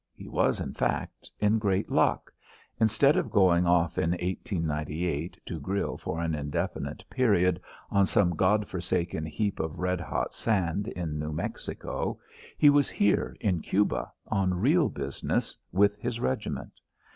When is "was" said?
0.27-0.59, 12.71-12.89